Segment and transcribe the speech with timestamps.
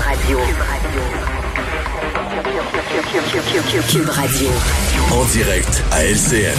[0.00, 0.38] Radio.
[3.90, 4.48] Cube Radio.
[5.12, 6.56] En direct à LCN.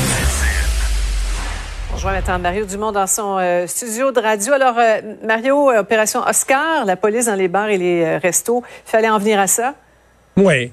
[1.91, 4.53] On rejoint maintenant Mario Dumont dans son euh, studio de radio.
[4.53, 8.63] Alors, euh, Mario, euh, opération Oscar, la police dans les bars et les euh, restos,
[8.85, 9.73] il fallait en venir à ça?
[10.37, 10.71] Oui.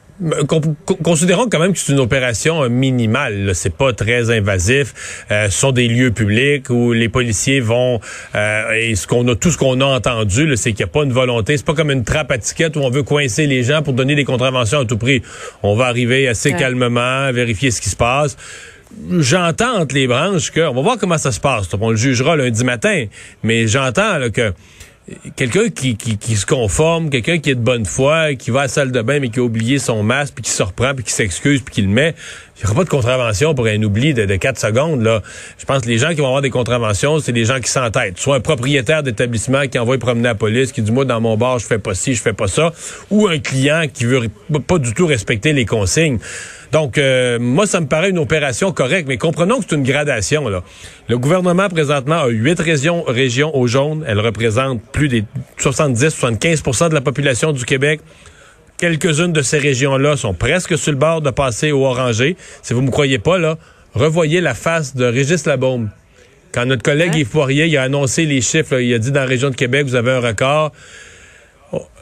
[0.48, 3.50] Con- con- Considérons quand même que c'est une opération euh, minimale.
[3.54, 5.24] C'est pas très invasif.
[5.30, 8.00] Euh, ce sont des lieux publics où les policiers vont
[8.34, 11.02] euh, et ce qu'on a tout ce qu'on a entendu, c'est qu'il n'y a pas
[11.04, 11.56] une volonté.
[11.56, 14.14] C'est pas comme une trappe à ticket où on veut coincer les gens pour donner
[14.14, 15.22] des contraventions à tout prix.
[15.62, 16.58] On va arriver assez Ouais.
[16.58, 18.36] calmement, vérifier ce qui se passe.
[19.18, 21.68] J'entends entre les branches que on va voir comment ça se passe.
[21.80, 23.04] On le jugera lundi matin,
[23.42, 24.52] mais j'entends que
[25.36, 28.68] quelqu'un qui, qui, se conforme, quelqu'un qui est de bonne foi, qui va à la
[28.68, 31.12] salle de bain mais qui a oublié son masque, puis qui se reprend, puis qui
[31.12, 32.14] s'excuse, puis qui le met,
[32.56, 35.02] il n'y aura pas de contravention pour un oubli de, de 4 secondes.
[35.02, 35.22] Là.
[35.58, 38.18] Je pense que les gens qui vont avoir des contraventions, c'est les gens qui s'entêtent.
[38.18, 41.58] Soit un propriétaire d'établissement qui envoie promener la police, qui dit, moi, dans mon bar,
[41.60, 42.72] je fais pas ci, je fais pas ça,
[43.10, 44.28] ou un client qui veut
[44.66, 46.18] pas du tout respecter les consignes.
[46.72, 50.48] Donc, euh, moi, ça me paraît une opération correcte, mais comprenons que c'est une gradation.
[50.48, 50.62] Là.
[51.08, 54.04] Le gouvernement, présentement, a huit régions, régions au jaune.
[54.06, 55.24] Elles représentent plus des
[55.58, 58.00] 70-75% de la population du Québec.
[58.76, 62.36] Quelques-unes de ces régions-là sont presque sur le bord de passer au orangé.
[62.62, 63.56] Si vous me croyez pas, là,
[63.94, 65.90] revoyez la face de Régis Labaume.
[66.52, 67.14] Quand notre collègue?
[67.14, 69.54] Yves Poirier il a annoncé les chiffres, là, il a dit dans la région de
[69.56, 70.72] Québec, vous avez un record.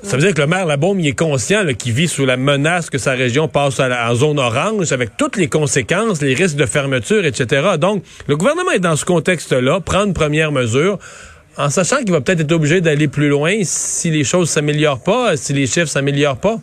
[0.03, 2.89] Ça veut dire que le maire Labaume, il est conscient qu'il vit sous la menace
[2.89, 6.56] que sa région passe à la- en zone orange avec toutes les conséquences, les risques
[6.56, 7.70] de fermeture, etc.
[7.78, 10.98] Donc, le gouvernement est dans ce contexte-là, prendre première mesure,
[11.56, 15.37] en sachant qu'il va peut-être être obligé d'aller plus loin si les choses s'améliorent pas,
[15.37, 16.59] si les chiffres s'améliorent pas.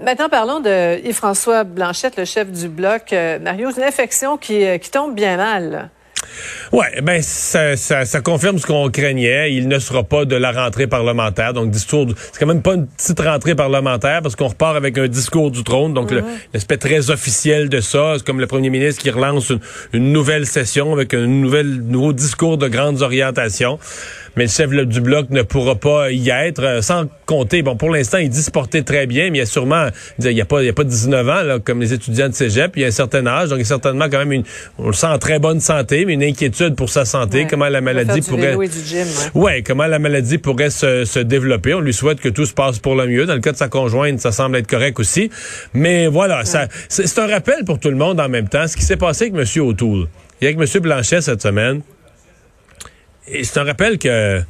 [0.00, 3.12] Maintenant, parlons de Yves-François Blanchette, le chef du Bloc.
[3.12, 5.90] Euh, Mario, une infection qui, euh, qui tombe bien mal.
[6.72, 9.52] Ouais, ben ça, ça, ça confirme ce qu'on craignait.
[9.52, 11.52] Il ne sera pas de la rentrée parlementaire.
[11.52, 14.98] Donc, discours, du- c'est quand même pas une petite rentrée parlementaire parce qu'on repart avec
[14.98, 15.94] un discours du trône.
[15.94, 16.12] Donc,
[16.52, 19.60] l'aspect très officiel de ça, c'est comme le premier ministre qui relance une,
[19.92, 23.78] une nouvelle session avec un nouvel, nouveau discours de grandes orientations.
[24.36, 27.62] Mais le chef du bloc ne pourra pas y être, euh, sans compter.
[27.62, 30.28] Bon, pour l'instant, il dit se porter très bien, mais il y a sûrement, il
[30.34, 32.72] n'y a pas, il y a pas 19 ans, là, comme les étudiants de cégep,
[32.76, 34.44] il y a un certain âge, donc il y a certainement quand même une,
[34.78, 37.46] on le sent en très bonne santé, mais une inquiétude pour sa santé, Ouais.
[37.48, 39.42] comment la maladie du pourrait, vélo et du gym, ouais.
[39.42, 41.74] ouais, comment la maladie pourrait se, se développer.
[41.74, 43.26] On lui souhaite que tout se passe pour le mieux.
[43.26, 45.30] Dans le cas de sa conjointe, ça semble être correct aussi.
[45.74, 48.66] Mais voilà, ça, c'est c'est un rappel pour tout le monde en même temps.
[48.66, 49.62] Ce qui s'est passé avec M.
[49.62, 50.08] O'Toole
[50.40, 50.80] et avec M.
[50.82, 51.80] Blanchet cette semaine,
[53.28, 54.42] et c'est un rappel que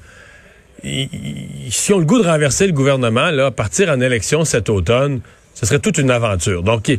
[0.83, 5.21] si on le goût de renverser le gouvernement, là, partir en élection cet automne,
[5.55, 6.63] ce serait toute une aventure.
[6.63, 6.91] Donc,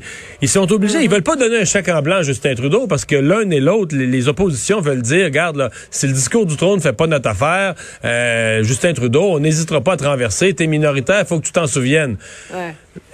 [0.41, 3.03] ils, sont obligés, ils veulent pas donner un chèque en blanc à Justin Trudeau parce
[3.03, 6.77] que l'un et l'autre, les, oppositions veulent dire, regarde, là, si le discours du trône
[6.77, 7.75] ne fait pas notre affaire,
[8.05, 11.67] euh, Justin Trudeau, on n'hésitera pas à te renverser, t'es minoritaire, faut que tu t'en
[11.67, 12.17] souviennes.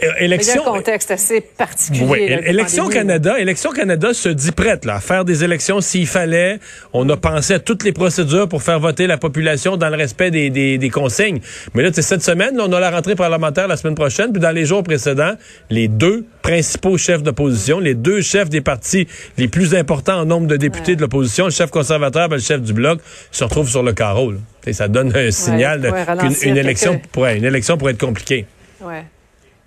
[0.01, 2.05] A Élection, un contexte assez particulier.
[2.07, 2.87] oui, là, Élection.
[2.89, 6.59] Canada, Élection Canada se dit prête là, à faire des élections s'il fallait.
[6.93, 10.31] On a pensé à toutes les procédures pour faire voter la population dans le respect
[10.31, 11.39] des, des, des consignes.
[11.73, 14.51] Mais là, cette semaine, là, on a la rentrée parlementaire la semaine prochaine, puis dans
[14.51, 15.33] les jours précédents,
[15.69, 20.47] les deux principaux chefs d'opposition, les deux chefs des partis les plus importants en nombre
[20.47, 22.99] de députés de l'opposition, le chef conservateur et le chef du bloc,
[23.31, 24.31] se retrouvent sur le carreau.
[24.31, 24.73] là.
[24.73, 25.81] Ça donne un signal
[26.19, 28.45] qu'une quelques- élection, pourrait, une élection pourrait être compliquée.
[28.81, 29.03] Ouais.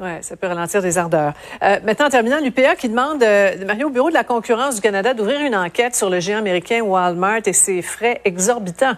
[0.01, 1.35] Ouais, ça peut ralentir des ardeurs.
[1.63, 4.81] Euh, maintenant, en terminant, l'UPA qui demande, euh, Mario, au Bureau de la concurrence du
[4.81, 8.97] Canada, d'ouvrir une enquête sur le géant américain Walmart et ses frais exorbitants.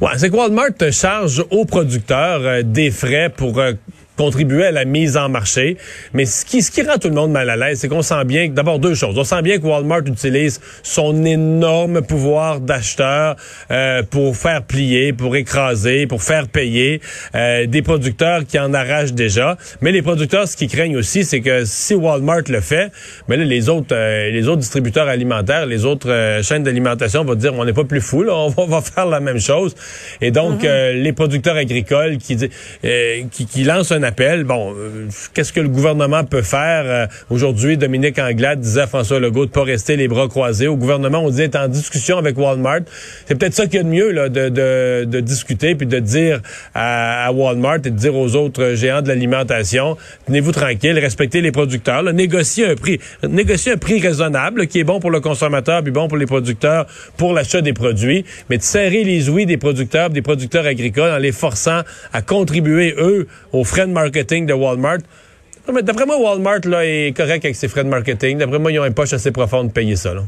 [0.00, 3.72] Ouais, c'est que Walmart charge aux producteurs euh, des frais pour euh,
[4.20, 5.78] contribuer à la mise en marché.
[6.12, 8.24] Mais ce qui, ce qui rend tout le monde mal à l'aise, c'est qu'on sent
[8.26, 9.16] bien d'abord deux choses.
[9.16, 13.36] On sent bien que Walmart utilise son énorme pouvoir d'acheteur
[13.70, 17.00] euh, pour faire plier, pour écraser, pour faire payer
[17.34, 19.56] euh, des producteurs qui en arrachent déjà.
[19.80, 22.92] Mais les producteurs, ce qu'ils craignent aussi, c'est que si Walmart le fait,
[23.26, 27.34] mais là, les autres, euh, les autres distributeurs alimentaires, les autres euh, chaînes d'alimentation vont
[27.34, 29.74] dire, on n'est pas plus fou, là, on va, on va faire la même chose.
[30.20, 32.36] Et donc, euh, les producteurs agricoles qui,
[32.84, 34.09] euh, qui, qui lancent un
[34.44, 36.84] bon, euh, qu'est-ce que le gouvernement peut faire?
[36.86, 40.68] Euh, Aujourd'hui, Dominique Anglade disait à François Legault de pas rester les bras croisés.
[40.68, 42.80] Au gouvernement, on être en discussion avec Walmart.
[43.26, 45.98] C'est peut-être ça qu'il y a de mieux, là, de, de, de discuter puis de
[45.98, 46.40] dire
[46.74, 49.96] à, à Walmart et de dire aux autres géants de l'alimentation,
[50.26, 54.84] tenez-vous tranquille, respectez les producteurs, là, négociez un prix, négociez un prix raisonnable qui est
[54.84, 56.86] bon pour le consommateur puis bon pour les producteurs
[57.16, 61.18] pour l'achat des produits, mais de serrer les ouïes des producteurs, des producteurs agricoles en
[61.18, 61.80] les forçant
[62.12, 65.02] à contribuer eux aux frais de marketing de Walmart.
[65.82, 68.38] D'après moi, Walmart là, est correct avec ses frais de marketing.
[68.38, 70.14] D'après moi, ils ont une poche assez profonde de payer ça.
[70.14, 70.22] Là.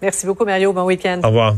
[0.00, 0.72] Merci beaucoup, Mario.
[0.72, 1.20] Bon week-end.
[1.22, 1.56] Au revoir.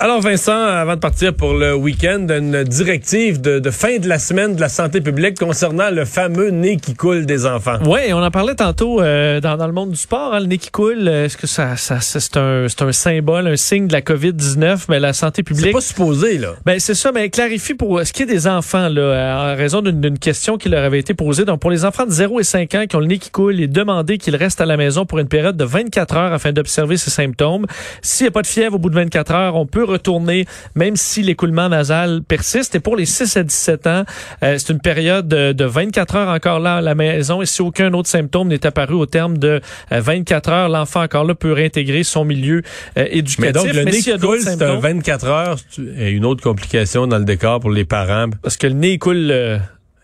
[0.00, 4.20] Alors Vincent, avant de partir pour le week-end, une directive de, de, fin de la
[4.20, 7.78] semaine de la santé publique concernant le fameux nez qui coule des enfants.
[7.84, 10.58] Oui, on en parlait tantôt euh, dans, dans, le monde du sport, hein, le nez
[10.58, 11.08] qui coule.
[11.08, 15.12] Est-ce que ça, ça c'est un, un symbole, un signe de la COVID-19, mais la
[15.12, 15.66] santé publique.
[15.66, 16.50] C'est pas supposé là.
[16.64, 20.20] Ben c'est ça, mais clarifie pour ce qui est des enfants là, en raison d'une
[20.20, 21.44] question qui leur avait été posée.
[21.44, 23.56] Donc pour les enfants de 0 et 5 ans qui ont le nez qui coule,
[23.56, 26.52] il est demandé qu'ils restent à la maison pour une période de 24 heures afin
[26.52, 27.66] d'observer ces symptômes.
[28.00, 30.96] S'il n'y a pas de fièvre au bout de 24 heures, on peut retourner, même
[30.96, 32.74] si l'écoulement nasal persiste.
[32.74, 34.04] Et pour les 6 à 17 ans,
[34.42, 37.42] euh, c'est une période de, 24 heures encore là à la maison.
[37.42, 41.24] Et si aucun autre symptôme n'est apparu au terme de 24 euh, heures, l'enfant encore
[41.24, 42.62] là peut réintégrer son milieu
[42.96, 43.38] euh, éducatif.
[43.38, 45.56] Mais donc, le nez coule, c'est 24 heures.
[45.98, 48.26] Et une autre complication dans le décor pour les parents.
[48.42, 49.60] Parce que le nez coule...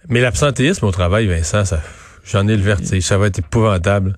[0.08, 1.80] Mais l'absentéisme au travail, Vincent, ça,
[2.26, 3.02] j'en ai le vertige.
[3.02, 4.16] Ça va être épouvantable.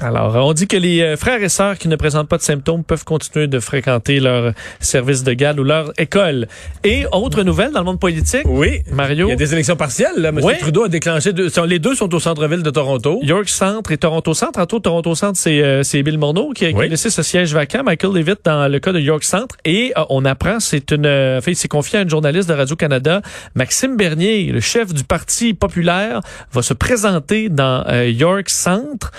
[0.00, 2.84] Alors, on dit que les euh, frères et sœurs qui ne présentent pas de symptômes
[2.84, 6.48] peuvent continuer de fréquenter leur service de garde ou leur école.
[6.84, 8.42] Et autre nouvelle dans le monde politique.
[8.44, 8.82] Oui.
[8.92, 9.28] Mario?
[9.28, 10.16] Il y a des élections partielles.
[10.16, 10.28] Là.
[10.28, 10.40] M.
[10.60, 11.32] Trudeau a déclenché.
[11.32, 13.20] Deux, les deux sont au centre-ville de Toronto.
[13.22, 14.60] York Centre et Toronto Centre.
[14.60, 17.82] En tout, Toronto Centre, c'est euh, Bill Morneau qui, a laissé ce siège vacant.
[17.82, 19.56] Michael Levitt dans le cas de York Centre.
[19.64, 21.06] Et euh, on apprend, c'est une.
[21.06, 23.22] Euh, fait, il s'est confié à une journaliste de Radio-Canada.
[23.54, 26.20] Maxime Bernier, le chef du Parti populaire,
[26.52, 29.12] va se présenter dans York Centre.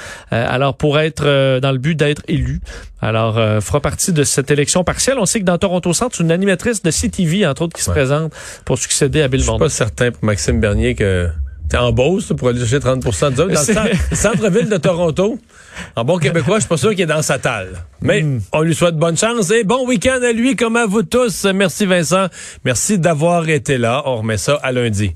[0.58, 2.62] Alors, pour être euh, dans le but d'être élu.
[3.00, 5.20] Alors, euh, fera partie de cette élection partielle.
[5.20, 8.34] On sait que dans Toronto Centre, une animatrice de CTV, entre autres, qui se présente
[8.66, 11.30] pour succéder à Bill Je suis pas certain pour Maxime Bernier que
[11.70, 15.38] t'es en Beauce pour aller chercher 30 de Dans le centre-ville de Toronto,
[15.96, 17.84] en bon québécois, je suis pas sûr qu'il est dans sa talle.
[18.02, 18.42] Mais hmm.
[18.52, 21.46] on lui souhaite bonne chance et bon week-end à lui comme à vous tous.
[21.54, 22.30] Merci Vincent.
[22.66, 24.02] Merci d'avoir été là.
[24.06, 25.14] On remet ça à lundi.